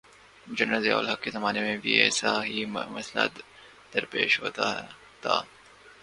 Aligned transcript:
General 0.47 0.81
Zia 0.81 0.97
ul-Haq 0.97 1.21
کے 1.23 1.31
زمانے 1.31 1.61
میں 1.61 1.77
بھی 1.77 1.91
ایسا 1.93 2.31
ہی 2.43 2.65
مسئلہ 2.65 3.23
درپیش 3.93 4.39
ہوا 4.39 4.49
تھا۔ 4.49 4.69